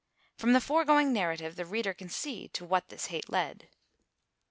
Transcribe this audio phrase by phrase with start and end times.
[0.35, 3.69] From the foregoing narrative the reader can see to what this hate led.